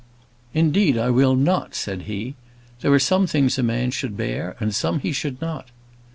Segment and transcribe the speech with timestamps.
[0.55, 2.33] "Indeed, I will not," said he.
[2.79, 5.67] "There are some things a man should bear, and some he should not."